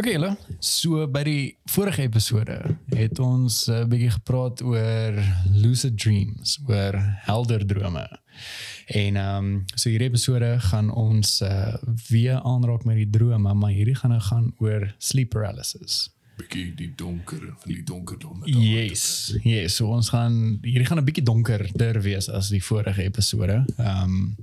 [0.00, 0.30] Okay, julle.
[0.64, 2.54] So by die vorige episode
[2.96, 5.18] het ons 'n uh, bietjie gepraat oor
[5.52, 6.96] lucid dreams, oor
[7.28, 8.06] helder drome.
[8.86, 11.74] En ehm um, so hierdie episode gaan ons uh,
[12.08, 16.08] weer aanraak met die drome, maar hierdie gaan nou gaan oor sleep paralysis.
[16.40, 18.42] bietjie die donker van die donkerdom.
[18.48, 19.34] Yes.
[19.44, 23.64] Yes, so ons gaan hierdie gaan 'n bietjie donkerder wees as die vorige episode.
[23.76, 24.36] Ehm um,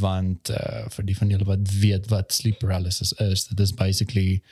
[0.00, 4.42] want uh vir die van julle wat weet wat sleep paralysis is, dit is basically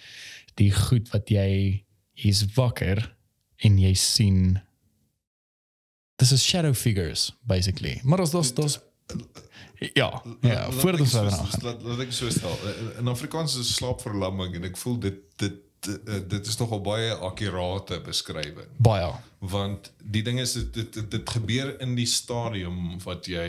[0.61, 1.85] die goed wat jy
[2.29, 3.01] is wakker
[3.63, 4.61] en jy sien
[6.21, 8.01] dis is shadow figures basically.
[8.05, 8.79] Maar as dit dis
[9.95, 11.83] ja, ja, voordat ons verder gaan.
[11.83, 12.55] Laat ek so stel.
[13.01, 18.01] In Afrikaans is slaapverlamming en ek voel dit dit dit, dit is nogal baie akkurate
[18.07, 18.69] beskrywing.
[18.79, 19.11] Baie.
[19.43, 23.49] Want die ding is dit dit, dit gebeur in die stadium wat jy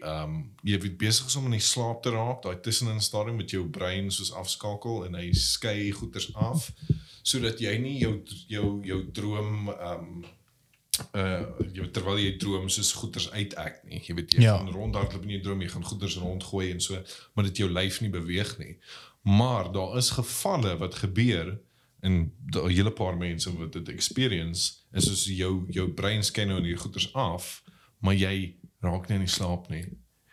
[0.00, 3.36] ehm um, jy weet besig is om in die slaap te raak, daai tussenin stadium
[3.40, 6.68] met jou brein soos afskakel en hy skei goeters af
[7.22, 8.12] sodat jy nie jou
[8.48, 10.20] jou jou droom ehm um,
[11.16, 11.40] uh
[11.72, 14.02] jy weet terwyl jy droom soos goeters uitek nie.
[14.04, 14.56] Jy weet jy Ja.
[14.58, 16.98] gaan rondhardloop in jou droom, jy gaan goeters rondgooi en so,
[17.34, 18.74] maar dit jou lyf nie beweeg nie.
[19.24, 21.54] Maar daar is gevalle wat gebeur
[22.02, 26.60] en 'n hele paar mense wat dit experience is soos jou jou brein scan nou
[26.62, 27.62] die goeters af,
[28.00, 29.84] maar jy raak nie in die slaap nie.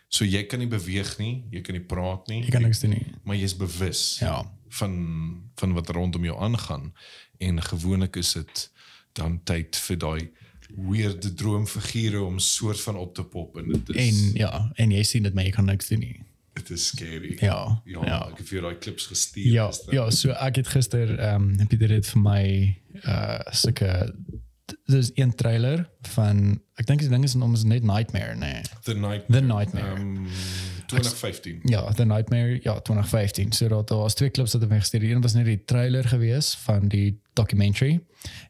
[0.08, 2.90] So jy kan nie beweeg nie, jy kan nie praat nie, Jy kan niks doen
[2.90, 3.06] nie.
[3.24, 4.52] maar jy's bewus Ja.
[4.68, 6.92] van van wat rondom jou aangaan
[7.38, 8.70] en gewoonlik is dit
[9.12, 10.30] dan tyd vir daai
[10.76, 15.02] weird droomfigure om soort van op te pop en dit is En ja, en jy
[15.02, 16.20] sien dit maar jy kan niks doen nie.
[16.58, 17.36] Dit is scary.
[17.40, 17.60] Ja.
[17.84, 18.20] Ja, ja.
[18.32, 19.48] ek het vir daai klips gestuur.
[19.52, 19.94] Ja, gister.
[19.96, 22.44] ja, so ek het gister ehm um, Pieter het vir my
[23.04, 23.92] uh sulke
[24.88, 28.62] dis een trailer van ek dink die ding is om is net Nightmare, nee.
[28.84, 29.96] The Night The Nightmare.
[30.00, 30.26] um
[30.88, 31.60] 2015.
[31.62, 33.52] Ja, The Nightmare, ja, 2015.
[33.52, 35.02] So dat daar was twee clips wat my gestuur.
[35.02, 38.00] Een was net die trailer gewees van die documentary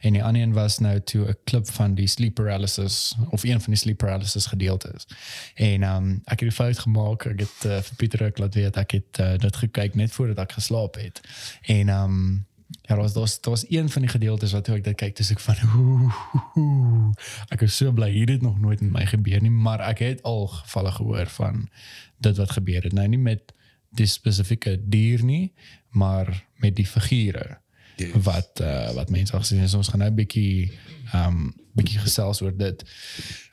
[0.01, 3.61] en die ander een was nou toe 'n klip van die sleep paralysis of een
[3.61, 5.07] van die sleep paralysis gedeeltes.
[5.55, 7.25] En ehm um, ek het die fout gemaak.
[7.25, 10.39] Ek het uh, vir Pieter ook laat weet ek het uh, dit gekyk net voordat
[10.39, 11.21] ek geslaap het.
[11.63, 14.65] En ehm um, ja, daar was daar was, daar was een van die gedeeltes wat
[14.65, 16.19] toe ek dit kyk, dis ek van oeh,
[16.57, 17.13] oeh,
[17.55, 20.23] ek is so bly hier het nog nooit met my gebeur nie, maar ek het
[20.23, 21.69] al gevalle gehoor van
[22.19, 22.93] dit wat gebeur het.
[22.93, 23.53] Nou nie met
[23.97, 25.55] die spesifieke dier nie,
[25.91, 27.59] maar met die figure
[27.99, 28.13] Yes.
[28.23, 29.75] wat uh, wat mense al gesien het.
[29.75, 30.71] Ons gaan nou 'n bietjie
[31.15, 32.85] um bietjie gesels oor dit.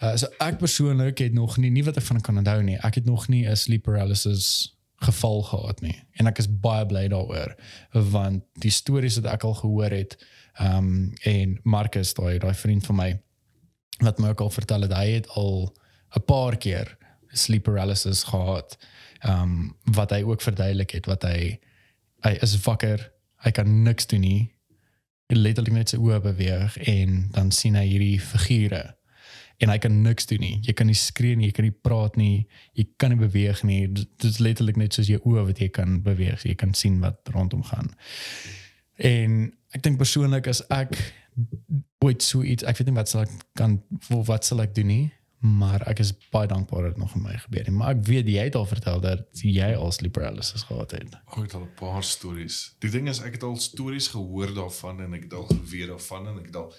[0.01, 2.77] Uh, so ek persoonlik het nog nie nie wat ek van kan onthou nie.
[2.77, 4.74] Ek het nog nie 'n sleep paralysis
[5.05, 5.95] geval gehad nie.
[6.19, 7.55] En ek is baie bly daaroor
[8.11, 10.17] want die stories wat ek al gehoor het
[10.61, 13.09] um en Marcus daai daai vriend van my
[14.03, 15.71] wat my ook al vertel het hy het al
[16.15, 16.97] 'n paar keer
[17.35, 18.77] sleep paralysis gehad.
[19.23, 21.59] Um wat hy ook verduidelik het wat hy
[22.25, 23.11] hy is wakker,
[23.43, 24.51] hy kan niks doen nie.
[25.29, 28.95] Letterlik net sy oë beweeg en dan sien hy hierdie figure
[29.57, 30.59] en hy kan niks doen nie.
[30.65, 33.87] Jy kan nie skree nie, jy kan nie praat nie, jy kan nie beweeg nie.
[33.87, 36.43] Dit is letterlik net soos jou oë wat jy kan beweeg.
[36.47, 37.91] Jy kan sien wat rondom gaan.
[38.95, 40.95] En ek dink persoonlik as ek
[42.03, 43.79] ooit so iets, ek weet nie wat sal ek kan
[44.13, 45.05] of wat sal ek doen nie,
[45.45, 47.75] maar ek is baie dankbaar dat dit nog met my gebeur het.
[47.75, 51.15] Maar ek weet jy het al vertel dat jy al sleep paralysis gehad het.
[51.25, 52.75] Ek het al 'n paar stories.
[52.79, 56.27] Die ding is ek het al stories gehoor daarvan en ek het al geweet daarvan
[56.27, 56.73] en ek het al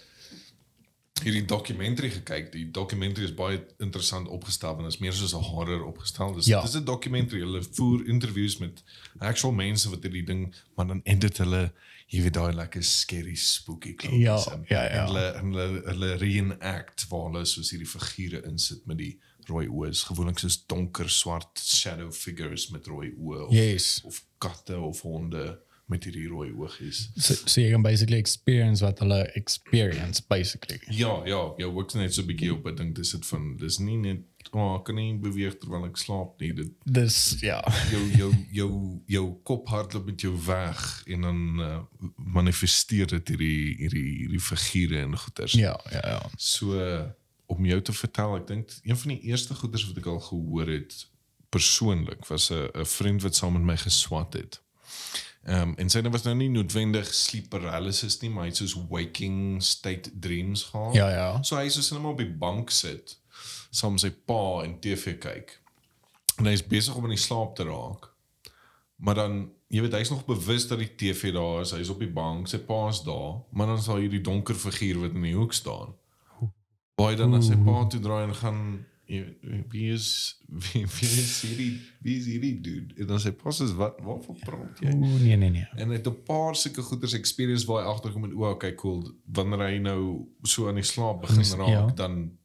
[1.25, 2.50] hierdie dokumentary gekyk.
[2.53, 6.34] Die dokumentary is baie interessant opgestel en is meer soos 'n horror opgestel.
[6.34, 6.60] Dis Ja.
[6.62, 7.41] dis 'n dokumentary.
[7.41, 8.82] Hulle voer interviews met
[9.19, 11.72] actual mense wat hierdie ding maar dan edit hulle
[12.09, 14.21] jy weet daai lekker scary spooky kloppie.
[14.21, 14.38] Ja,
[14.69, 14.88] ja, ja.
[14.88, 19.66] En hulle en hulle hulle reenact waar hulle soos hierdie figure insit met die rooi
[19.69, 19.91] oë.
[20.06, 24.00] Gewoonlik soos donker swart shadow figures met rooi oë of Yes.
[24.04, 27.07] of katte of honde met hierdie rooi oogies.
[27.15, 30.81] So so jy kan basically experience wat hulle experience basically.
[30.91, 32.66] Ja, ja, jou ook net so 'n bietjie op.
[32.66, 35.99] Ek dink dis dit van dis nie net oh, ek kan nie beweeg terwyl ek
[36.01, 36.53] slaap nie.
[36.57, 37.60] Dit Dis ja.
[37.91, 38.71] jou jou jou
[39.07, 41.81] jou kop hardloop met jou weg en dan uh,
[42.16, 45.53] manifesteer dit hierdie hierdie hierdie figure en goeters.
[45.53, 46.22] Ja, ja, ja.
[46.37, 46.78] So
[47.47, 50.66] om jou te vertel, ek dink een van die eerste goeders wat ek al gehoor
[50.66, 51.07] het
[51.55, 54.63] persoonlik was 'n 'n vriend wat saam met my geswat het.
[55.47, 58.75] Ehm um, en syne was nou nie noodwendig sleep paralysis nie, maar hy het soos
[58.91, 60.95] waking state dreams gehad.
[60.98, 61.28] Ja, ja.
[61.47, 63.15] So hy is soos net maar op die bank sit
[63.71, 65.54] saam met sy pa en TV kyk.
[66.41, 68.09] En hy is besig om in die slaap te raak.
[68.97, 69.39] Maar dan,
[69.72, 72.60] jy weet, hy's nog bewus dat die TV daar is, hy's op die bank, sy
[72.65, 75.95] pa is daar, maar dan is daar hierdie donker figuur wat in die hoek staan.
[76.97, 78.60] Waar hy dan na sy pa toe draai en gaan
[79.07, 82.95] wie is wie, wie is hierdie wie is hierdie dude?
[83.01, 84.91] En dan sê pas is wat waarvan praat jy?
[84.95, 85.69] Oeh, nee nee nee.
[85.77, 89.13] En hy het 'n paar sulke goeders experience waar hy agterkom en o, okay, cool.
[89.25, 91.87] Wanneer hy nou so aan die slaap begin Mis- raak, ja.
[91.95, 92.39] dan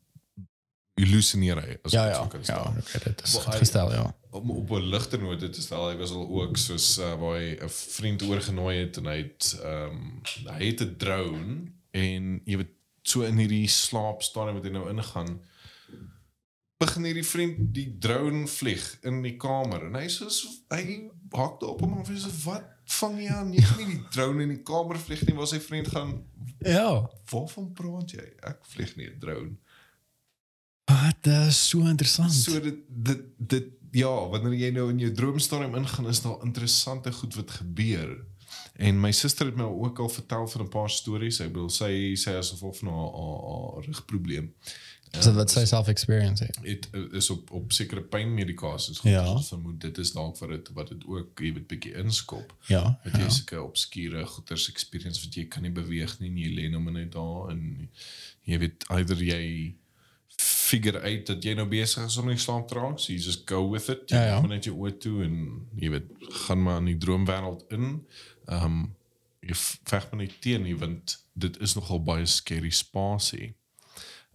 [1.02, 2.13] hallusineer hy as Ja ja.
[2.22, 2.74] so kan Ja, stel.
[2.78, 4.16] okay, dit is goed gestel, ja.
[4.31, 7.58] Om op 'n ligter noot te stel, hy was al ook soos uh, waar hy
[7.62, 9.98] 'n vriend oorgenooi het en hy het ehm
[10.46, 12.72] hy het 'n drone en jy weet
[13.04, 15.42] so in hierdie slaapstadium wat hy nou ingaan
[16.81, 20.28] begin hierdie vriend die drone vlieg in die kamer en hy sê
[20.74, 20.86] hy
[21.38, 22.68] hak op hom en sê wat
[23.00, 25.60] vang jy aan jy kan nie die drone in die kamer vlieg nie waar sy
[25.63, 26.16] vriend gaan
[26.66, 27.07] Ja.
[27.31, 29.56] waarvan praat jy ek vlieg nie 'n drone
[30.92, 32.33] Wat is so interessant.
[32.33, 37.12] So dit dit dit ja, wanneer jy nou in jou droomstadium ingaan, is daar interessante
[37.12, 38.25] goed wat gebeur.
[38.75, 41.39] En my suster het my ook al vertel van 'n paar stories.
[41.39, 43.44] Ek bedoel sy sy as gevolg van haar haar-
[43.75, 44.54] haar rugprobleem.
[45.12, 46.58] Dit wat sy self experience het?
[46.63, 49.25] Het is op op sekere pynmedikasies Ja.
[49.34, 52.54] Ons vermoed dit is dalk wat dit wat dit ook jy weet bietjie inskop.
[52.68, 53.00] Ja.
[53.04, 53.30] Jy ja.
[53.30, 57.12] sulke obskure goeters experience wat jy kan nie beweeg nie, jy lê nou maar net
[57.12, 57.90] daar en
[58.48, 59.75] jy weet either jy
[60.42, 63.22] figure uit dat jy nou besig is om in die slaap te raak, so you
[63.22, 64.10] just go with it.
[64.10, 64.40] Jy Ja, ja.
[64.40, 65.38] gaan net jou oë toe en
[65.75, 66.10] jy weet
[66.48, 68.06] gaan maar in die droomwêreld in.
[68.48, 68.81] Ehm um,
[69.42, 69.56] jy
[69.90, 73.56] veg maar nie teen nie want dit is nogal baie scary spasie.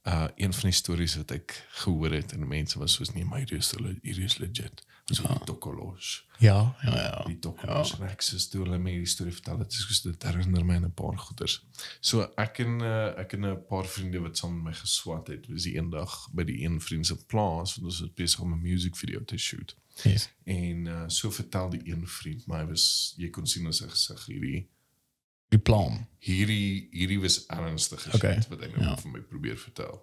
[0.06, 3.38] Uh een van die stories wat ek gehoor het en mense was soos nee, my
[3.42, 4.84] hierdie is le- hierdie is legit.
[5.10, 5.38] So ja.
[5.46, 7.22] Tokolos Ja, ja, ja.
[7.26, 8.06] die dokumente ja.
[8.06, 11.18] Rexus toe hulle my die storie vertel het soos dit herinner my aan 'n paar
[11.18, 11.64] goeters.
[12.00, 15.46] So ek en uh, ek en 'n paar vriende wat saam met my geswat het,
[15.48, 18.62] was die eendag by die een vriend se plaas want ons was besig om 'n
[18.62, 19.76] music video te shoot.
[20.02, 20.28] Yes.
[20.44, 23.88] En uh, so vertel die een vriend, maar hy was jy kon sien in sy
[23.88, 24.66] gesig hierdie
[25.54, 26.06] Die plan.
[26.26, 28.48] hierdie hierdie was ernstig Okay, okay.
[28.50, 28.96] wat hy nou ja.
[28.98, 30.00] vir my probeer vertel.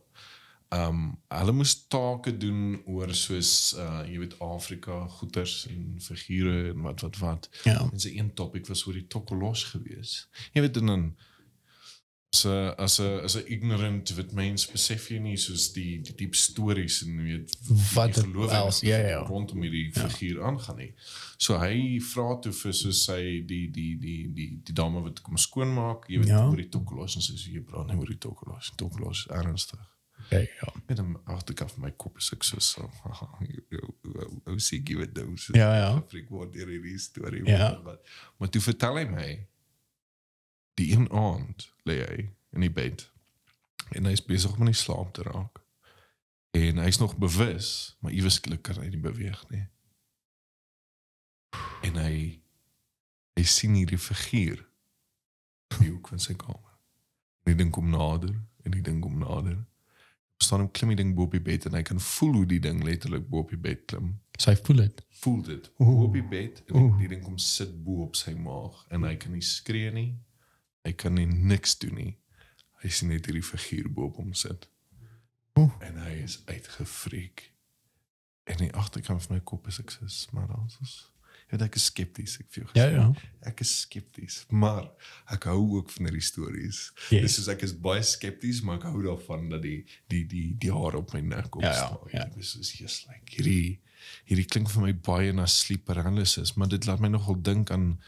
[0.74, 6.82] Um hulle moes take doen oor soos uh jy weet Afrika goeters en figure en
[6.88, 7.50] wat wat wat.
[7.68, 7.76] Ja.
[7.92, 10.28] En sy een topic was oor die tokkelos gewees.
[10.56, 11.16] Jy weet dan
[12.34, 16.16] as 'n as 'n as 'n ignorant wit mens besef jy nie soos die die
[16.16, 17.52] diep stories en weet
[17.94, 19.20] Wat die geloof els- ja, ja, ja.
[19.28, 20.94] rondom hierdie figuur aangaan nie.
[21.38, 25.38] So hy vra toe vir so sy die die die die die dame wat kom
[25.38, 26.48] skoonmaak, jy weet Ja.
[26.48, 28.72] oor die tokkelos en sy sê jy praat nie oor die tokkelos.
[28.78, 29.80] Tokkelos is ernstig.
[30.26, 30.74] Okay, ja.
[30.88, 32.90] Met hom agterkant van my kop is ek so so.
[34.48, 35.38] Ou sê gee dit nou.
[35.38, 35.96] so- Ja, ja.
[35.98, 37.82] Afrik word deur hierdie storie Ja.
[37.84, 38.02] wat.
[38.40, 39.48] Maar toe vertel hy my
[40.80, 42.20] die een aand lê hy
[42.54, 43.10] in die bed
[43.94, 45.60] en hy's besig om in slaap te raak.
[46.58, 49.66] En hy's nog bewus, maar iewes kan hy nie beweeg nie.
[51.84, 52.16] En hy
[53.34, 54.60] hy sien hierdie figuur
[55.74, 56.74] in die hoek van sy kamer.
[57.44, 58.34] En die ding kom nader
[58.64, 59.58] en die ding kom nader.
[60.44, 62.60] staan hom klim die ding bo op die bed en hy kan voel hoe die
[62.60, 64.10] ding letterlik bo op die bed klim
[64.42, 65.02] Sy voel dit.
[65.24, 65.70] voel dit.
[65.80, 66.02] Oeh.
[66.04, 66.98] op die bed en Oeh.
[67.00, 70.10] die ding kom sit bo op sy maag en hy kan nie skree nie.
[70.84, 72.12] Hy kan nie niks doen nie.
[72.84, 74.68] Hy sien net hierdie figuur bo op hom sit.
[75.60, 75.72] Oeh.
[75.86, 77.50] En hy is uitgefreek.
[78.50, 81.00] En die agterkant van my kop is ek so maar dan is
[81.54, 83.04] Ja, ek is skepties, ek vir jou Ja, ja.
[83.46, 84.88] Ek is skepties, maar
[85.32, 86.80] ek hou ook van hierdie stories.
[87.14, 87.22] Yes.
[87.28, 90.72] Dis soos ek is baie skepties, maar ek hou daarvan dat die die die die
[90.74, 92.10] hare op my nek Ja, ja, opstaan.
[92.16, 92.26] ja.
[92.26, 93.78] Ek is soos just like hierdie
[94.26, 98.00] hierdie klink vir my baie na sleep paralysis, maar dit laat my nogal dink aan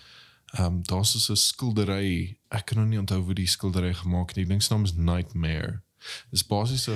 [0.57, 2.38] ehm um, daar's so 'n skildery.
[2.50, 4.43] Ek kan nou nie onthou hoe die skildery gemaak het nie.
[4.45, 5.81] Ek dink sy naam is Nightmare.
[6.31, 6.95] Dis basies 'n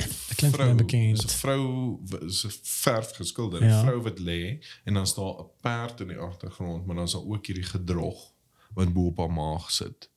[0.51, 0.73] vrou,
[1.15, 3.81] dis 'n vrou is 'n verf geskilder, 'n Ja.
[3.83, 7.45] vrou wat lê en dan's daar 'n perd in die agtergrond, maar dan's daar ook
[7.45, 8.31] hierdie gedrog
[8.73, 10.09] wat bo op haar maag sit.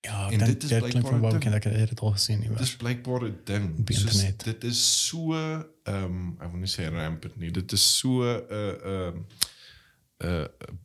[0.00, 2.48] Ja, En dit is van baie bekend ek het dit al gesien nie.
[2.48, 3.88] Dit maar- is blykbaar 'n ding.
[3.90, 4.36] Soos.
[4.36, 7.50] Dit is so ehm um, ek wil nie sê rampant nie.
[7.50, 9.16] Dit is so 'n uh, ehm
[10.24, 10.78] uh, Dis 'n uni-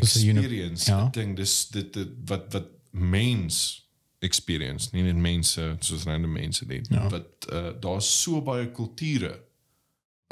[0.00, 0.98] experience ja.
[0.98, 1.08] ja.
[1.14, 1.36] ding.
[1.36, 3.82] Dis dit, dit wat wat mens
[4.24, 6.80] experience, nie net mense soos random mense nie.
[6.88, 7.08] Ja.
[7.12, 9.34] Wat uh, daar's so baie kulture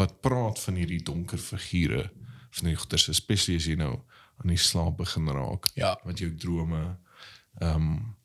[0.01, 2.07] wat praat van hierdie donker figure
[2.53, 3.93] van die goeters, especially as jy nou
[4.43, 5.95] aan die slaap begin raak Ja.
[6.05, 6.83] wat jou drome
[7.61, 8.17] ehm um,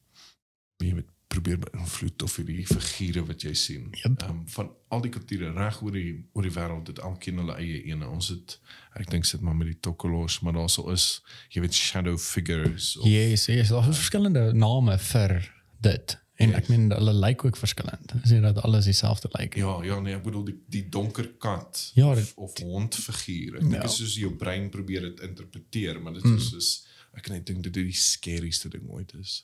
[0.78, 3.88] jy weet probeer beïnvloed of hierdie figure wat jy sien.
[4.04, 4.22] Yep.
[4.24, 7.82] Ehm van al die kulture reg oor die oor die wêreld het elkeen hulle eie
[7.92, 8.08] ene.
[8.08, 8.60] Ons het
[8.96, 11.22] ek dink sit maar met die tokkelos, maar daar sou is
[11.54, 15.36] jy weet shadow figures of Yes, yes, daar is verskillende name vir
[15.82, 16.18] dit.
[16.38, 16.58] En Yes.
[16.58, 18.14] ek meen hulle lyk ook verskillend.
[18.24, 19.56] Is nie dat alles dieselfde lyk.
[19.58, 23.56] ja, ja nee, ek bedoel die die donker kat Ja, of, dit- of hondfiguur.
[23.56, 23.82] Ek dink Ja.
[23.82, 26.36] dit is soos jou brein probeer dit interpreteer, maar dit Mm.
[26.38, 26.86] is soos
[27.18, 29.44] ek net dink dit die scariest ding ooit is.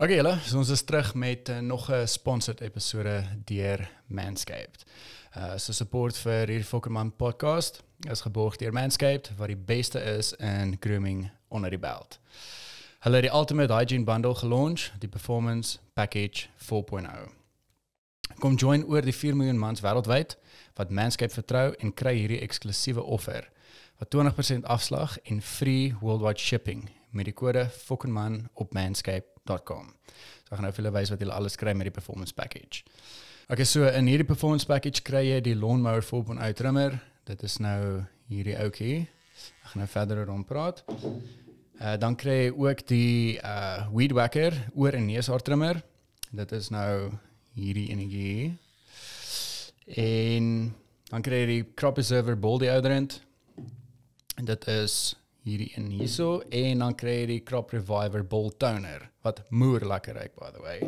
[0.00, 4.84] Okay julle, so ons is terug met uh, nog 'n sponsored episode deur Manscaped.
[5.36, 10.32] Uh so support vir hierdie Fokkerman podcast is geborg deur Manscaped wat die beste is
[10.32, 12.18] in grooming onder die belt.
[13.00, 17.28] Hulle het die Ultimate Hygiene Bundle gelaunch, die Performance Package 4.0.
[18.38, 20.38] Kom join oor die 4 miljoen mans wêreldwyd
[20.74, 23.50] wat Manscaped vertrou en kry hierdie eksklusiewe offer
[23.98, 28.72] wat 20% afslag en free worldwide shipping met die kode FOKKENMAN op
[29.50, 29.94] manscaped.com.
[30.44, 32.84] So ek gaan nou vir julle wys wat julle alles kry met die performance package.
[33.50, 36.98] Okay, so in hierdie performance package kry jy die lawnmower 4.0 trimmer.
[37.26, 39.06] Dit is nou hierdie ouetjie.
[39.64, 40.84] Ek gaan nou verder rond praat.
[41.80, 45.80] Uh dan kry jy ook die uh weed whacker oor en neushaar trimmer.
[46.30, 47.10] Dit is nou
[47.56, 48.52] hierdie enetjie.
[49.98, 50.70] En
[51.10, 53.18] dan kry jy die crop preserver ball deodorant.
[54.38, 55.16] En dit is
[55.46, 60.18] hierdie een hierso en dan kry jy die crop reviver ball toner wat moer lekker
[60.20, 60.80] ruik by the way.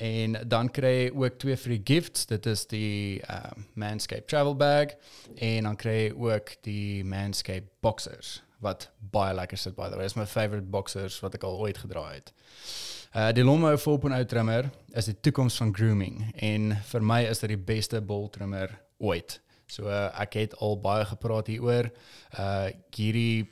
[0.00, 2.26] En dan kry jy ook twee free gifts.
[2.30, 4.94] Dit is die um, Manscaped travel bag
[5.36, 10.04] en dan kry jy ook die Manscaped boxers wat baie lekker sit by the way.
[10.04, 12.32] Is my favorite boxers wat ek al ooit gedra het.
[13.10, 17.56] Uh die Lomo 4.0 trimmer is die toekoms van grooming en vir my is dit
[17.56, 19.40] die beste bol trimmer ooit.
[19.70, 21.90] So uh, ek het al baie gepraat hieroor.
[22.36, 23.48] Uh hierdie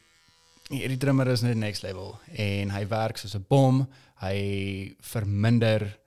[0.68, 3.86] hierdie trimmer is net next level en hy werk soos 'n bom.
[4.20, 5.98] Hy verminder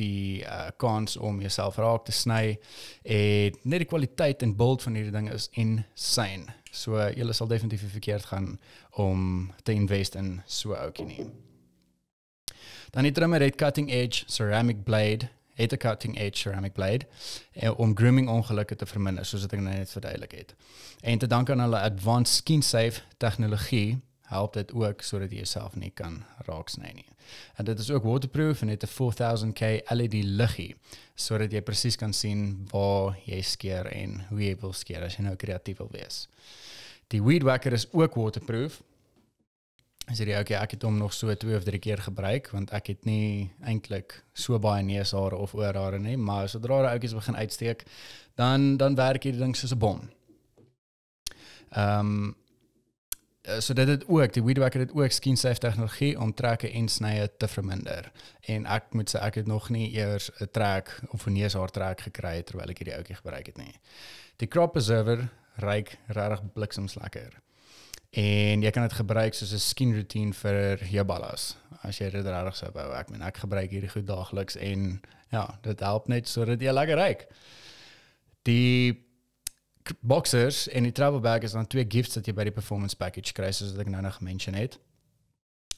[0.00, 2.58] die uh, kans om jouself raak te sny
[3.04, 6.48] en net die kwaliteit en beeld van hierdie ding is insane.
[6.72, 8.58] So uh, jy sal definitief verkeerd gaan
[8.96, 11.26] om te invest in so 'n ouetjie nie.
[12.90, 15.28] Dan die trimmer het cutting edge ceramic blade,
[15.60, 17.06] het 'n cutting edge ceramic blade
[17.52, 20.54] eh, om grooming ongelukke te verminder soos dit ek nou net verduidelik het.
[21.00, 24.00] En te danke aan hulle advanced skin safe tegnologie
[24.30, 27.06] help dit ook sodat jy jouself nie kan raaksny nie.
[27.58, 30.76] En dit is ook waterproof en het 'n 4000K LED liggie
[31.14, 35.22] sodat jy presies kan sien waar jy skeer en hoe jy wil skeer as jy
[35.22, 36.28] nou kreatief wil wees.
[37.06, 38.82] Die weed whacker is ook waterproof.
[40.10, 42.88] As jy okay, ek het hom nog so 2 of 3 keer gebruik want ek
[42.90, 47.84] het nie eintlik so baie neushare of oorhare nie, maar sodra die oudjies begin uitsteek,
[48.34, 50.00] dan dan werk hierdie ding soos 'n bom.
[51.70, 52.36] Ehm um,
[53.58, 57.30] so dit het ook die weedwacker het ook skin safe tegnologie om trekke en snye
[57.38, 58.12] te verminder.
[58.40, 62.00] En ek moet sê ek het nog nie eers 'n trek of 'n neushaar trek
[62.00, 63.80] gekry terwyl ek hierdie ouetjie gebruik het nie.
[64.36, 67.40] Die crop preserver ryk regtig bliksems lekker.
[68.10, 71.56] En jy kan dit gebruik soos 'n skin routine vir jou ballas.
[71.82, 72.92] As jy dit regtig sou wou.
[72.92, 75.00] Ek meen ek gebruik hierdie goed daagliks en
[75.30, 77.26] ja, dit help net sodat jy lekker ryk.
[78.42, 79.06] Die
[80.00, 83.32] boxers en die travel bag is dan twee gifts wat jy by die performance package
[83.32, 84.78] kry soos wat ek nou nog gemention het.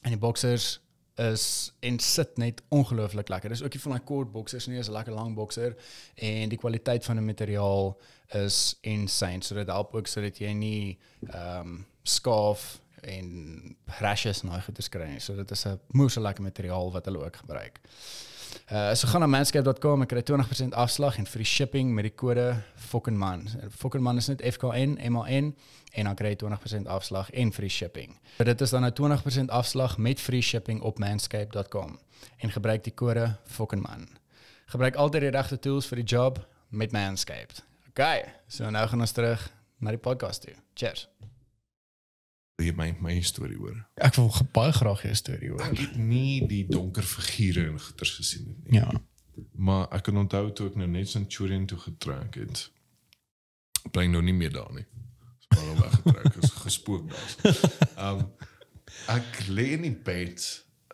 [0.03, 0.79] En die boxers
[1.21, 3.49] is en sit net ongelooflik lekker.
[3.49, 5.75] Dis ook nie van daai kort boxers nie, is 'n lekker lang boxer
[6.15, 7.99] en die kwaliteit van die materiaal
[8.33, 9.43] is insane.
[9.43, 10.99] So dit help ook sodat jy nie
[11.29, 13.27] ehm um, skaaf en
[13.99, 15.19] rashes nou goeders kry nie.
[15.19, 17.79] So dit is 'n moeë lekker materiaal wat hulle ook gebruik.
[18.71, 22.63] Uh so gaan na manscape.com en kry 20% afslag en free shipping met die kode
[22.75, 23.49] FOKKENMAN.
[23.69, 25.55] FOKKENMAN is net FKN M A N
[25.93, 28.19] en dan kry jy 20% afslag en free shipping.
[28.37, 31.99] So dit is dan nou 20% afslag met free shipping op manscape.com
[32.37, 34.07] en gebruik die kode FOKKENMAN.
[34.65, 37.63] Gebruik altyd die regte tools vir die job met Manscaped.
[37.89, 40.55] Okay, so nou gaan ons terug na die podcast toe.
[40.73, 41.07] Cheers
[42.61, 43.77] jy my my storie hoor.
[43.95, 45.63] Ek wil baie graag jou storie hoor.
[45.65, 48.79] Ek het nie die donker figure in gitters gesien nie.
[48.79, 48.89] Ja.
[49.57, 52.67] Maar ek kan onthou toe ek nou net Centurion toe getrek het.
[53.91, 54.85] Bly nou nie meer daar nie.
[55.47, 57.63] Spaar hom weggetrek, is gespook daar.
[58.03, 58.27] Ehm um,
[59.09, 60.43] ek lê in die bed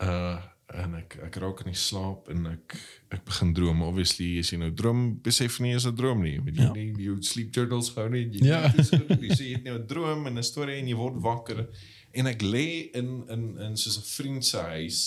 [0.00, 0.40] uh
[0.78, 2.76] en ek ek raak in die slaap en ek
[3.14, 3.82] ek begin droom.
[3.82, 6.38] Obviously as jy nou droom besef nie is 'n droom nie.
[6.38, 6.72] Weet jy ja.
[6.72, 8.62] nie jy sleep journals hou nie jy ja.
[8.70, 11.66] jy sê jy het nou 'n droom en 'n storie en jy word wakker.
[12.14, 15.00] En ek lê in in in soos 'n vriend se huis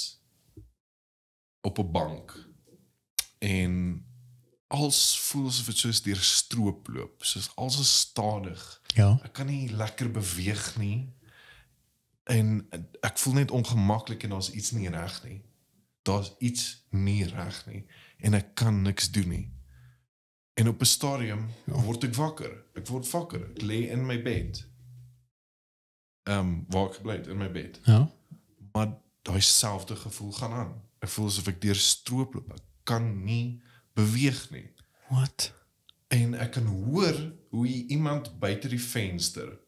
[1.64, 2.36] op 'n bank.
[3.40, 4.04] En
[4.68, 8.82] als voel asof dit soos deur stroop loop soos als is stadig.
[8.96, 9.20] Ja.
[9.24, 11.14] Ek kan nie lekker beweeg nie.
[12.24, 12.68] En
[13.02, 15.44] ek voel net ongemaklik en daar's iets nie reg nie
[16.04, 17.86] daar's iets nie reg nie
[18.24, 19.52] en ek kan niks doen nie.
[20.54, 21.82] En op 'n stadium ja.
[21.82, 22.64] word ek wakker.
[22.74, 23.50] Ek word wakker.
[23.52, 24.68] Ek lê in my bed.
[26.24, 27.80] Ehm um, waar ek bly in my bed.
[27.86, 28.12] Ja.
[28.72, 30.74] Maar daai selfde gevoel gaan aan.
[31.00, 32.54] Ek voel asof ek deur stroop loop.
[32.54, 33.62] Ek kan nie
[33.94, 34.70] beweeg nie.
[35.10, 35.52] Wat?
[36.08, 39.60] En ek kan hoor hoe iemand buite die venster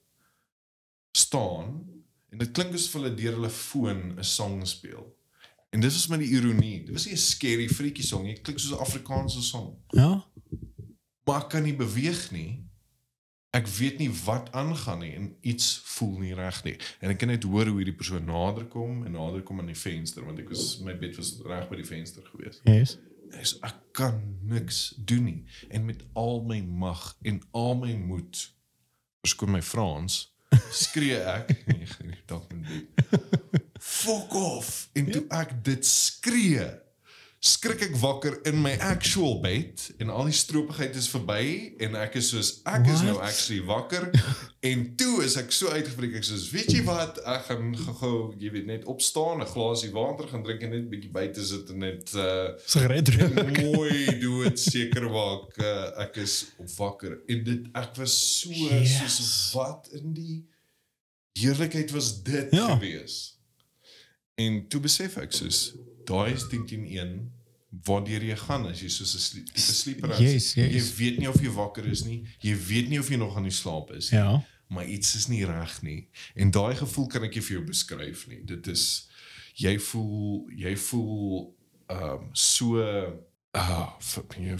[1.12, 1.84] staan
[2.30, 5.15] en dit klink asof hulle deur hulle foon 'n sang speel
[5.76, 6.84] En dit was met die ironie.
[6.84, 8.34] Dit was nie 'n scary freaky song nie.
[8.34, 9.78] Dit klink soos 'n Afrikaanse song.
[9.88, 10.26] Ja.
[11.24, 12.64] Maar ek kan nie beweeg nie.
[13.50, 16.78] Ek weet nie wat aangaan nie en iets voel nie reg nie.
[17.00, 19.78] En ek kan net hoor hoe hierdie persoon nader kom en nader kom aan die
[19.78, 22.60] venster want ek was my bed was reg by die venster gewees.
[22.64, 22.98] Yes.
[23.32, 28.54] Ek ek kan niks doen nie en met al my mag en al my moed
[29.22, 30.36] verskoon my Frans
[30.72, 33.45] skree ek nee, nee, dalk met dit.
[34.06, 36.66] Fuck off en toe ek dit skree
[37.46, 42.16] skrik ek wakker in my actual bed en al die stroopigheid is verby en ek
[42.18, 43.28] is soos ek is nou What?
[43.28, 44.08] actually wakker
[44.70, 47.68] en toe is ek so uitgefreek ek soos weet jy wat ek gaan
[48.00, 51.70] gou jy weet net opstaan 'n glasie water gaan drink en net bietjie buite sit
[51.70, 53.38] en net uh Sigaret rook.
[53.68, 56.40] mooi dood seker maak uh, ek is
[56.80, 58.98] wakker en dit ek was so yes.
[59.06, 60.42] soos wat in die
[61.38, 62.74] heerlikheid was dit Ja.
[62.74, 63.35] gewees
[64.36, 65.74] en toe besef ek soos
[66.06, 67.16] daai is 101
[67.86, 70.20] waardeur jy gaan as jy soos 'n tipe sleeper is.
[70.20, 70.74] Yes, yes.
[70.74, 73.50] jy weet nie of jy wakker is nie jy weet nie of jy nog aan
[73.50, 74.44] die slaap is nie Ja.
[74.68, 76.08] maar iets is nie reg nie.
[76.36, 78.42] En daai gevoel kan ek nie vir jou beskryf nie.
[78.46, 79.08] Dit is
[79.56, 81.56] jy voel jy voel
[81.90, 82.82] ehm um, so
[83.56, 83.94] ah
[84.38, 84.56] jy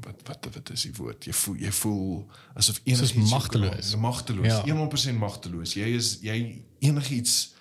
[0.00, 1.24] wat wat wat is die woord?
[1.24, 3.94] Jy voel jy voel asof enigiets magteloos.
[3.96, 4.46] Magteloos.
[4.46, 4.62] Ja.
[4.74, 5.74] 100% magteloos.
[5.74, 7.54] Jy is jy enigiets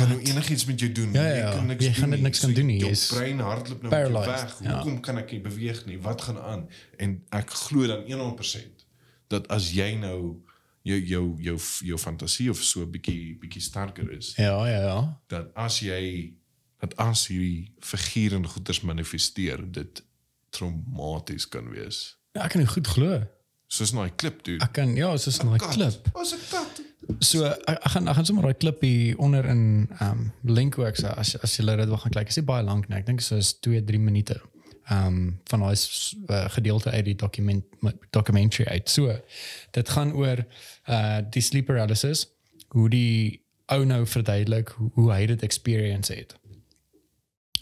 [0.00, 1.12] kan nou enigiets met jou doen.
[1.12, 1.50] Ja, ja, jy ja.
[1.54, 2.00] kan niks Jy doen.
[2.00, 2.26] gaan net nie.
[2.28, 2.78] niks kan doen nie.
[2.80, 4.30] Jou Jy brein hardloop nou paralyzed.
[4.34, 4.58] weg.
[4.62, 4.74] Ja.
[4.74, 5.98] Hoekom kan ek nie beweeg nie?
[6.02, 6.68] Wat gaan aan?
[6.98, 8.86] En ek glo dan 100%
[9.28, 10.18] dat as jy nou
[10.82, 15.20] jou jou jou jou fantasie of so 'n bietjie bietjie sterker is, Ja, ja, ja.
[15.28, 16.34] dat as jy
[16.80, 20.02] dat as hierdie figuur en goeders manifesteer, dit
[20.50, 22.16] traumaties kan wees.
[22.32, 23.20] Ja, ek kan dit goed glo.
[23.70, 24.58] Soos 'n klip doen.
[24.60, 26.08] Ek kan ja, soos 'n klip.
[26.14, 26.69] Was 'n kat.
[27.18, 30.78] So ek, ek gaan ek gaan sommer daai klip hier onder in ehm um, link
[30.78, 32.30] ook so as as jy dit wil gaan kyk.
[32.30, 32.98] Dit is baie lank nie.
[32.98, 34.40] Ek dink so is 2 3 minute.
[34.90, 37.64] Ehm um, van daai uh, gedeelte uit die dokument
[38.10, 38.90] documentary uit.
[38.90, 39.16] So
[39.70, 40.44] dit gaan oor
[40.88, 42.26] uh die sleep paralysis,
[42.74, 46.34] hoe die ou nou verduidelik hoe, hy dit experience het.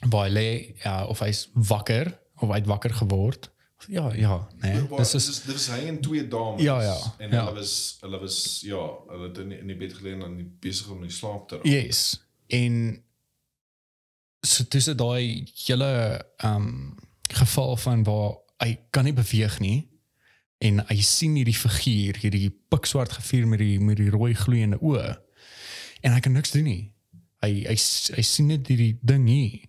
[0.09, 0.51] Waar hy lê,
[0.85, 3.51] ja, of hy's wakker of hy het wakker geword.
[3.87, 4.87] Ja, ja, nee.
[4.97, 7.45] Dis Dis is is dis hy en twee dames Ja, ja, en ja.
[7.45, 10.39] hulle was hulle was ja, hulle het in die, in die bed gelê en dan
[10.61, 11.67] besig om in slaap te raak.
[11.67, 12.19] Yes.
[12.47, 12.99] En
[14.41, 15.93] so tussen daai hele
[16.37, 16.97] ehm um,
[17.29, 19.89] geval van waar hy kan nie beweeg nie
[20.59, 25.13] en hy sien hierdie figuur, hierdie pikswart figuur met die met die rooi gloeiende oë
[26.03, 26.95] en hy kan niks doen nie.
[27.45, 27.77] Hy hy
[28.17, 29.61] hy sien net hierdie ding hier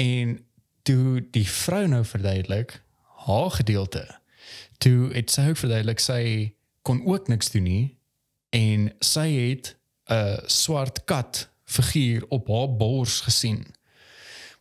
[0.00, 0.38] en
[0.88, 2.78] toe die vrou nou verduidelik
[3.30, 4.04] haar gedeelte
[4.80, 6.22] toe het sy ook verduidelik sy
[6.82, 7.86] kon ook niks doen nie
[8.56, 9.76] en sy het
[10.10, 13.66] 'n swart kat figuur op haar bors gesien.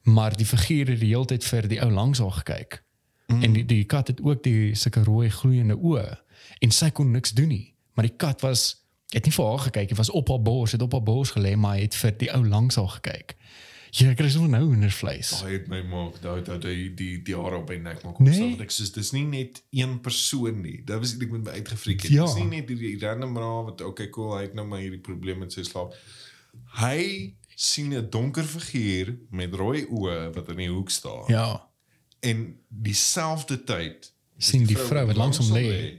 [0.01, 2.83] Maar die figuur het die hele tyd vir die ou langs haar gekyk.
[3.27, 3.43] Mm.
[3.43, 6.17] En die die kat het ook die sulke rooi gloeiende oë
[6.59, 7.73] en sy kon niks doen nie.
[7.93, 10.81] Maar die kat was het nie vir haar gekyk, dit was op haar bors, het
[10.81, 13.35] op haar bors gelê, maar hy het vir die ou langs haar gekyk.
[13.91, 15.29] Jy kry so nou in vleis.
[15.41, 18.29] Daai het my maak daai dat hy die die hare op my nek maak Nee.
[18.33, 18.61] opstaan.
[18.61, 20.81] Ek sê dis nie net een persoon nie.
[20.85, 22.11] Dit was ek met my uitgefreek het.
[22.11, 22.25] Ja.
[22.25, 25.39] Dis nie net die random bra wat okay cool, hy het nou maar hierdie probleem
[25.39, 25.93] met sy slaap.
[26.79, 31.25] Hy sien 'n donker figuur met rooi oë wat in die hoek staan.
[31.27, 31.67] Ja.
[32.21, 35.97] En dieselfde tyd Sien die vrou wat langs hom lê.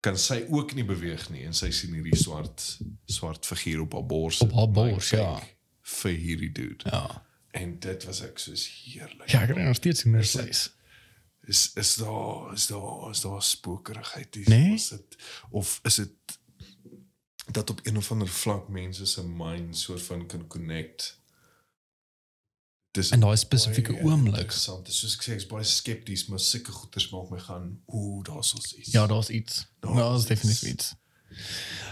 [0.00, 4.06] kan sy ook nie beweeg nie en sy sien hierdie swart swart figuur op haar
[4.06, 4.40] bors.
[4.40, 5.40] Op haar bors, ja.
[5.90, 6.84] Vir hierdie dude.
[6.90, 7.24] Ja.
[7.50, 9.28] En dit was ek soos heerlik.
[9.32, 10.68] Ja, ek kry nog steeds in vleis.
[11.50, 14.74] is is daar is daar is daar spookerigheid hier Nee?
[14.74, 15.16] is dit
[15.50, 16.38] of is dit
[17.50, 21.18] dat op een of ander vlak mense se mind soort van kan connect
[22.90, 24.36] dis In daai spesifieke oomblik.
[24.40, 28.22] interessant Dis soos ek sê ek's baie skepties maar sulke goeters maak my gaan ooh
[28.26, 29.66] daar's ons iets Ja, daar's iets.
[29.80, 30.94] Daar Daar's is definitief iets.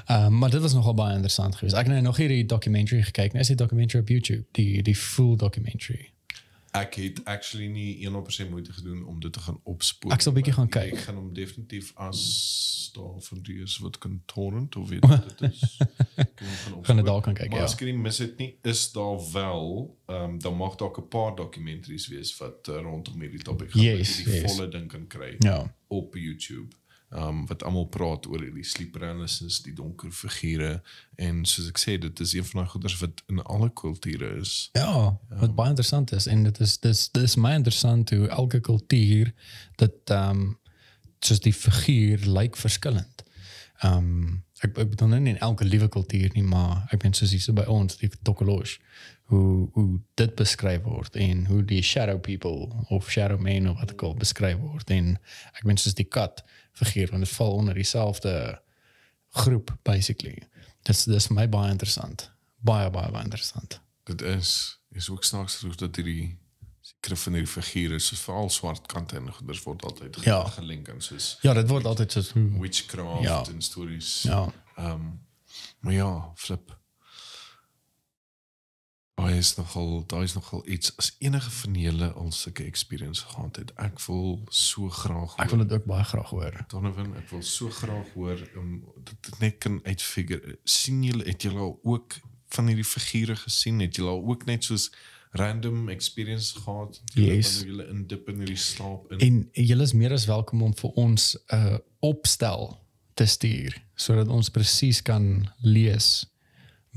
[0.07, 1.75] Ehm maar dit was nogal baie interessant geweest.
[1.77, 3.33] Ek het nou nog hierdie documentary gekyk.
[3.33, 6.13] Nou is die documentary op YouTube, die die full documentary.
[6.73, 10.53] ek het actually nie 100% moeite gedoen om dit te gaan opspoor Ek sal bietjie
[10.53, 10.93] gaan kyk.
[10.93, 15.01] ek gaan hom definitief as daar van die is wat kan torrent of weet
[15.39, 15.77] dit is
[16.17, 17.65] kan hom gaan dit daar kan kyk, Maar ja.
[17.65, 21.09] as ek nie mis het nie, is daar wel, ehm um, dan mag dalk 'n
[21.09, 24.53] paar documentaries wees wat uh, rondom hierdie topik gaan Yes, jy die yes.
[24.53, 25.75] volle ding kan kry Ja.
[25.89, 26.69] op YouTube.
[27.11, 30.83] Ehm um, wat almal praat oor hierdie sleep paralysis, die donker figure
[31.17, 34.69] en soos ek sê, dit is een van daai goeders wat in alle kulture is.
[34.77, 39.33] Ja, wat baie interessant is en dit is dis dis my interessant hoe elke kultuur
[39.81, 40.59] dat ehm um,
[41.25, 43.25] soos die figuur lyk verskillend.
[43.81, 47.33] Ehm um, ek ek bedoel nie in elke liewe kultuur nie, maar ek meen soos
[47.33, 48.77] hier by ons die Tokelosh
[49.29, 53.93] hoe hoe dit beskryf word en hoe die shadow people of shadow men of wat
[53.93, 55.11] ek al beskryf word en
[55.53, 56.41] ek meen soos die kat
[56.81, 58.35] figuur want dit val onder dieselfde
[59.43, 60.43] groep basically.
[60.89, 62.31] Dis dis my baie interessant.
[62.65, 63.81] Baie baie baie interessant.
[64.05, 64.53] Dit is
[64.97, 66.39] is ook snaaks hoe dat hierdie
[66.81, 70.45] sekere van hierdie figure soos veral swart kante en goeders word altyd Ja.
[70.57, 73.45] gelink aan soos Ja, dit word altyd soos witchcraft Ja.
[73.53, 74.23] en stories.
[74.23, 74.53] ja.
[74.77, 75.03] Ehm
[75.81, 76.78] maar ja, flip.
[79.19, 83.57] Daai is nogal, daai is nogal iets as enige van julle al sulke experience gehad
[83.59, 83.73] het.
[83.83, 86.59] Ek wil so graag Ek wil dit ook baie graag hoor.
[86.71, 88.77] Donovan, ek wil so graag hoor om
[89.09, 90.55] dit dit net kan uitfigure.
[90.65, 92.21] sien julle het julle al ook
[92.55, 93.81] van hierdie figure gesien?
[93.83, 94.87] Het julle al ook net soos
[95.33, 97.03] random experience gehad?
[97.13, 97.57] Julle Yes.
[97.59, 99.19] wanneer julle indip in hierdie slaap in.
[99.19, 102.79] En julle is meer as welkom om vir ons 'n uh, opstel
[103.15, 106.27] te stuur sodat ons presies kan lees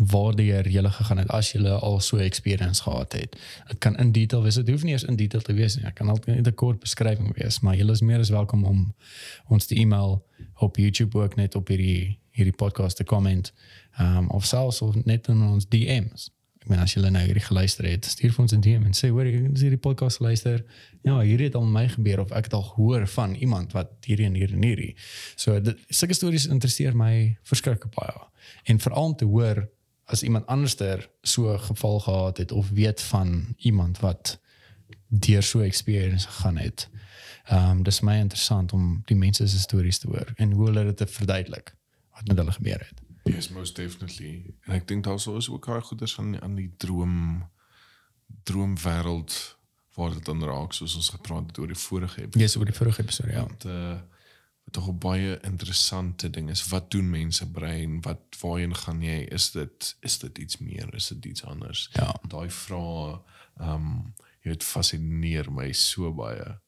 [0.07, 3.37] waardeur julle gegaan het as julle al so 'n experience gehad het.
[3.67, 4.55] Dit kan in detail wees.
[4.55, 5.85] Dit hoef nie eens in detail te wees nie.
[5.85, 8.95] Dit kan altyd net 'n kort beskrywing wees, maar julle is meer as welkom om
[9.47, 13.53] ons te e-mail op YouTube ook net op hierdie hierdie podcast te comment.
[13.97, 16.31] Ehm um, of selfs of net in ons DM's.
[16.61, 19.09] Ek meen as julle nou hierdie geluister het, stuur vir ons 'n DM en sê
[19.09, 20.63] hoor ek het hierdie podcast geluister.
[21.01, 23.89] Ja, hierdie het al met my gebeur of ek het al gehoor van iemand wat
[24.05, 24.95] hierdie en hierdie en hierdie.
[25.35, 28.27] So dit sulke stories interesseer my verskriklik baie.
[28.63, 29.69] En veral om te hoor
[30.11, 34.39] as iemand anderster so 'n geval gehad het of weet van iemand wat
[35.07, 36.89] deur so 'n experience gegaan het.
[37.45, 40.93] Ehm um, dis my interessant om die mense se stories te hoor en hoe hulle
[40.93, 41.75] dit verduidelik
[42.11, 43.01] wat met hulle gebeur het.
[43.23, 44.53] Yes, most definitely.
[44.61, 47.49] En ek dink daar sou is ook baie goeders aan aan die droom
[48.43, 49.57] droomwêreld
[49.93, 52.43] waar dit dan raak soos ons gepraat het oor die vorige episode.
[52.43, 53.45] Yes, oor die vorige episode ja.
[53.47, 53.99] wat uh
[54.63, 56.67] wat tog 'n baie interessante ding is.
[56.67, 58.01] Wat doen mense brein?
[58.01, 59.19] Wat waarheen gaan jy?
[59.29, 60.93] Is dit is dit iets meer?
[60.93, 61.89] Is dit iets anders?
[61.93, 62.15] Ja.
[62.27, 63.21] Daai vrae
[63.57, 66.59] ehm um, jy weet fascineer my so baie.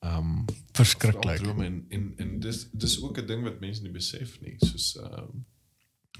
[0.00, 1.40] Ehm um, Verskriklik.
[1.40, 4.54] en en en dis dis ook 'n ding wat mense nie besef nie.
[4.58, 5.46] Soos ehm um,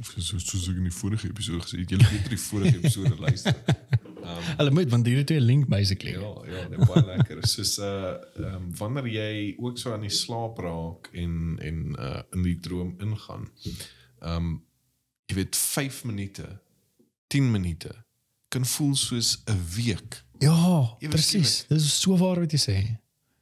[0.01, 3.17] of soos soos ek in die vorige episode gesê het, jy moet die vorige episode
[3.17, 3.57] luister.
[4.57, 6.13] Hulle moet want hierdie twee link basically.
[6.17, 7.43] Ja, ja, net baie lekker.
[7.49, 12.47] Soos uh ehm wanneer jy ook so aan die slaap raak en en uh in
[12.47, 13.49] die droom ingaan.
[14.21, 14.55] Ehm
[15.31, 16.45] jy weet 5 minute,
[17.33, 17.95] 10 minute
[18.53, 20.25] kan voel soos 'n week.
[20.39, 21.57] Ja, presies.
[21.57, 21.69] skielik.
[21.69, 22.77] Dis so waar wat jy sê.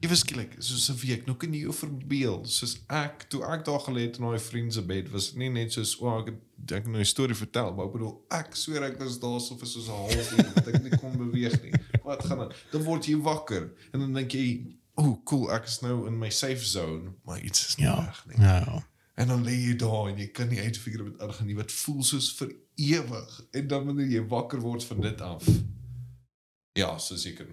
[0.01, 1.27] Ewe skielik, soos 'n week.
[1.27, 4.73] Nou kan jy jou verbeel, soos ek toe ek daar gelê het in daai vriend
[4.73, 6.33] se bed, was nie net soos o, oh, ek
[6.71, 9.67] het nou 'n storie vertel, maar ek bedoel ek sweer ek was daar so vir
[9.69, 11.73] soos 'n halfuur wat ek nie kon beweeg nie.
[12.05, 12.53] Wat gaan dan?
[12.73, 16.19] Dan word jy wakker en dan dink jy, "O, oh, cool, ek is nou in
[16.19, 18.01] my safe zone, maar iets is nie Ja.
[18.01, 18.87] reg nie." Ja.
[19.17, 21.57] En dan lê jy daar en jy kan nie uitfigure wat aangaan nie.
[21.57, 23.43] Wat voel soos vir ewig.
[23.53, 25.45] En dan wanneer jy wakker word van dit af.
[26.73, 27.47] Ja, soos jy kan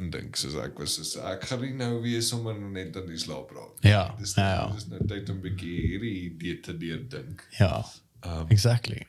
[0.00, 3.50] indink, soos ek was soos ek gaan nie nou weer sommer net aan die slaap
[3.56, 3.76] raak.
[3.86, 4.66] Ja, Dis ja, ja.
[4.74, 7.46] dis nou tyd om 'n bietjie hierdie idee te deurdink.
[7.58, 7.84] Ja.
[8.24, 9.06] Um, Exactly.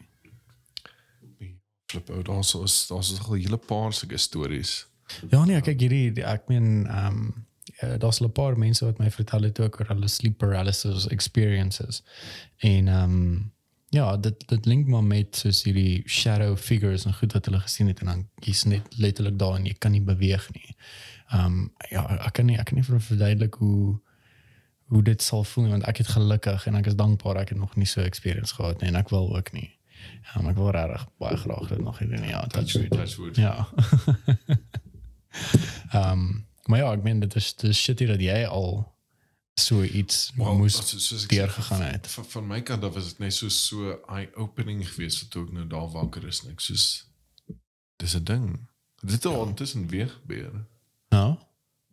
[1.92, 4.86] flip out also is daar's al 'n hele paar sulke stories.
[5.30, 7.46] Ja nee, kyk hierdie die- ek meen ehm um,
[7.84, 12.04] uh, daar's 'n paar mense wat my vertel het ook oor hulle sleep paralysis experiences.
[12.58, 13.52] En ehm um,
[13.92, 17.90] ja, dit dit link maar met soos hierdie shadow figures en goed wat hulle gesien
[17.92, 20.76] het en dan jy's net letterlik daar en jy kan nie beweeg nie.
[21.32, 24.00] Ehm um, ja, ek kan nie ek kan nie verduidelik hoe
[24.92, 27.76] hoe dit sal voel want ek het gelukkig en ek is dankbaar ek het nog
[27.76, 29.70] nie so experience gehad nie en ek wil ook nie.
[30.24, 32.30] Ja, maar ek wil regtig baie graag dit nog nie.
[32.30, 32.92] Ja, touch wood.
[32.92, 33.36] touch wood.
[33.36, 33.68] Ja.
[35.92, 38.91] Ehm um, maar ja, ek meen dit is dis shit dat jy al
[39.62, 42.08] so iets Wel, moes so- soos ek deurgegaan het.
[42.08, 45.52] Van, van my kant af was dit net so so eye opening geweest toe ek
[45.52, 47.08] nou daar wakker is en ek soos
[47.98, 48.68] dis 'n ding.
[49.02, 50.66] Dit het al intussen weer gebeur.
[51.10, 51.38] Ja.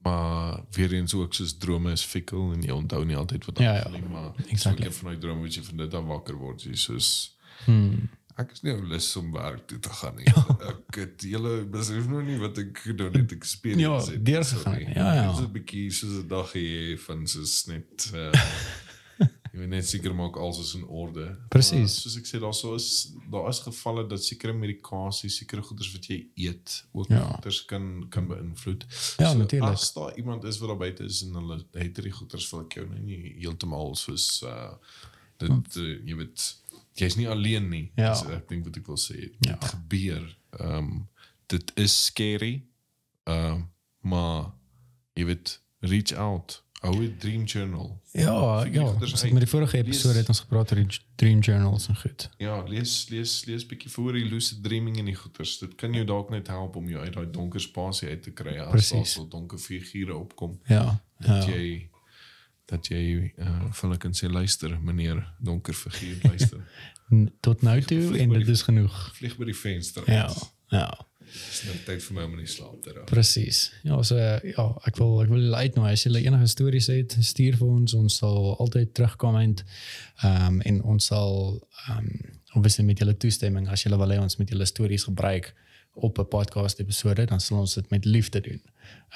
[0.03, 3.77] Maar weer eens ook soos drome is fikkel en jy onthou nie altyd wat Ja,
[3.77, 3.99] aangaan ja.
[3.99, 4.85] nie, maar Exactly.
[4.85, 8.09] so 'n van daai drome wat jy van dit af wakker word, jy soos Hmm.
[8.39, 10.27] Ek is nie ou lus om werk toe te gaan nie.
[10.31, 10.45] Ja.
[10.73, 14.25] Ek het julle besef nou nie wat ek nou net experience Ja, het.
[14.25, 14.85] deurgegaan Sorry.
[14.85, 14.97] het.
[14.97, 15.27] Ja, ja.
[15.33, 18.33] Dit is 'n bietjie soos 'n dag hê van soos net uh,
[19.53, 21.25] jy weet net seker maak alles is in orde.
[21.49, 21.79] Precies.
[21.79, 25.91] Maar soos ek sê daar sou is daar is gevalle dat sekere medikasie, sekere goeders
[25.93, 27.25] wat jy eet ook Ja.
[27.33, 28.87] goeders kan kan beïnvloed.
[29.19, 29.73] Ja, natuurlijk.
[29.73, 32.73] As daar iemand is wat daar buite is en hulle het hierdie goeders wil ek
[32.79, 34.73] jou nou nie heeltemal soos uh
[35.39, 36.55] dit uh, jy weet
[36.99, 37.91] jy's nie alleen nie.
[37.95, 38.13] Ja.
[38.13, 39.31] Dis, ek dink wat ek wil sê.
[39.41, 39.55] Ja.
[39.55, 40.25] Dit gebeur.
[40.59, 41.09] Ehm um,
[41.49, 42.55] dit is scary.
[43.25, 43.63] Ehm uh,
[44.09, 44.53] maar
[45.19, 48.01] jy weet reach out Oude Dream Journal.
[48.13, 48.83] Ja, ja.
[48.83, 51.97] Ons het met die vorige episode Lees- het ons gepraat oor die dream journals en
[51.97, 52.29] goed.
[52.37, 55.59] Ja, lees lees lees bietjie voor die lucid dreaming en die goeters.
[55.59, 58.57] Dit kan jou dalk net help om jou uit daai donker spasie uit te kry
[58.63, 60.61] as daar so donker figure opkom.
[60.67, 61.03] Ja.
[61.19, 61.55] Dat ja.
[61.55, 61.89] jy
[62.69, 66.63] dat jy uh vir hulle kan sê luister meneer donker figuur luister.
[67.41, 68.97] Tot nou toe Vlieg en dit is genoeg.
[69.17, 70.05] Vlieg by die venster.
[70.11, 70.27] Ja.
[70.29, 70.49] uit.
[70.75, 70.89] Ja.
[71.29, 73.07] Dis nou tyd vir my om in die slaap te raak.
[73.11, 73.61] Presies.
[73.85, 77.59] Ja, so ja, ek wil ek wil julle uitnooi as julle enige stories het, stuur
[77.61, 77.97] vir ons.
[77.99, 79.57] Ons sal altyd terugkom en
[80.29, 81.59] um, en ons sal
[81.93, 82.13] um,
[82.57, 85.53] obviously met julle toestemming as julle wil hê ons met julle stories gebruik
[85.99, 88.63] op 'n podcast episode, dan sal ons dit met liefde doen.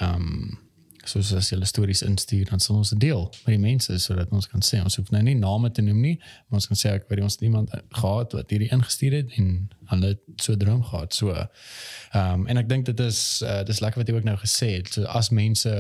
[0.01, 0.71] Ehm um,
[1.09, 4.49] soos as julle stories instuur, dan sal ons dit deel met die mense sodat ons
[4.51, 6.15] kan sê ons hoef nou nie name te noem nie,
[6.47, 9.51] maar ons kan sê ek weet ons het iemand gehad wat hierdie ingestuur het en
[9.93, 11.15] hulle so droom gehad.
[11.17, 14.39] So ehm um, en ek dink dit is uh, dis lekker wat jy ook nou
[14.41, 14.93] gesê het.
[14.95, 15.75] So as mense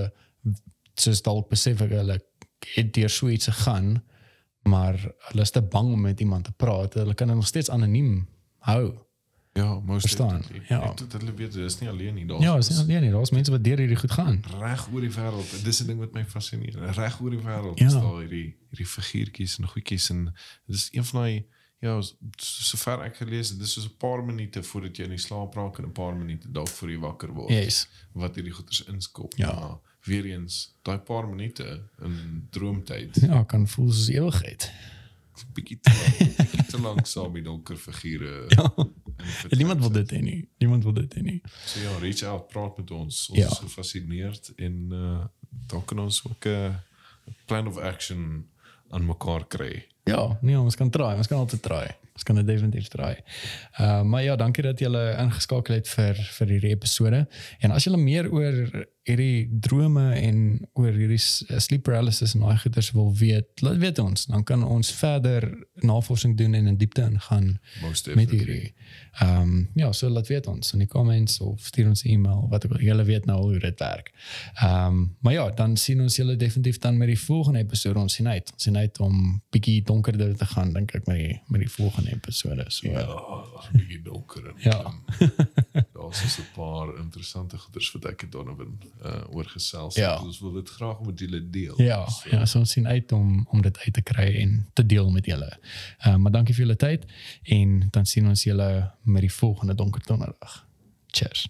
[1.00, 2.18] soos dalk besef ek hulle
[2.74, 3.96] het deur so iets gegaan,
[4.68, 6.94] maar hulle is te bang om met iemand te praat.
[6.94, 8.28] Hulle kan nog steeds anoniem
[8.68, 8.92] hou.
[9.54, 10.66] Ja, most Verstaan, definitely.
[10.68, 10.82] ja.
[10.90, 12.26] Ek dink hulle weet dis nie alleen nie.
[12.26, 13.10] Daar's Ja, is nie alleen nie.
[13.10, 14.42] Daar's mense wat deur hierdie goed gaan.
[14.60, 15.62] reg oor die wêreld.
[15.64, 16.78] Dis 'n ding wat my fascineer.
[16.94, 17.86] Reg oor die wêreld Ja.
[17.86, 20.34] is daar hierdie hierdie figuurtjies en goedjies en
[20.66, 21.44] dis een van daai
[21.80, 22.00] ja,
[22.38, 25.78] sover ek gelees het, dis soos 'n paar minute voordat jy in die slaap raak
[25.78, 27.50] en 'n paar minute dalk voor jy wakker word.
[27.50, 27.88] Yes.
[28.12, 29.34] Wat hierdie goeters inskop.
[29.36, 29.52] Ja.
[29.52, 33.20] Maar weer eens, daai paar minute in droomtyd.
[33.20, 34.72] Ja, kan voel soos ewigheid.
[35.52, 38.44] Bietjie te lank, bietjie te lank saam met donker figure.
[38.48, 38.72] Ja.
[39.48, 40.48] En niemand wil dit hê nie.
[40.58, 41.40] Niemand wil dit hê nie.
[41.64, 43.28] So ja, reach out, praat met ons.
[43.28, 43.46] Ons Ja.
[43.50, 45.24] is gefascineerd en uh
[45.66, 46.76] dan kan ons ook 'n
[47.46, 48.46] plan of action
[48.90, 49.87] aan mekaar kry.
[50.04, 51.14] Ja, nee, ons kan try.
[51.16, 51.87] Ons kan altyd try.
[52.12, 53.14] Ons kan dit definitief try.
[53.81, 57.27] Uh maar ja, dankie dat julle ingeskakel het vir vir hierdie episode.
[57.61, 60.37] En as julle meer oor hierdie drome en
[60.79, 64.27] oor hierdie s- sleep paralysis en daai goeters wil weet, laat weet ons.
[64.27, 65.48] Dan kan ons verder
[65.83, 67.59] navorsing doen en in diepte ingaan
[68.16, 68.75] met hierdie.
[69.20, 72.46] Ehm um, ja, so laat weet ons in die comments of stuur ons 'n e-mail
[72.51, 74.12] wat ook al julle weet nou al hoe dit werk.
[74.62, 77.98] Ehm um, maar ja, dan sien ons julle definitief dan met die volgende episode.
[77.98, 78.53] Ons sien uit.
[78.53, 82.01] Ons sien uit om bietjie donkerder te gaan dink ek met die met die volgende
[82.06, 82.64] episode.
[82.68, 83.06] So Ja,
[83.72, 84.92] 'n bietjie donker en Ja.
[85.92, 89.94] daar's is 'n paar interessante goeders wat ek het Donovan uh oor gesels.
[89.94, 90.20] Ja.
[90.22, 91.82] Ons wil dit graag met julle deel.
[91.82, 94.86] ja, So, ja, so ons sien uit om om dit uit te kry en te
[94.86, 95.58] deel met julle.
[95.98, 97.04] Ehm uh, maar dankie vir julle tyd
[97.42, 100.66] en dan sien ons julle met die volgende donker donderdag.
[101.06, 101.48] Cheers.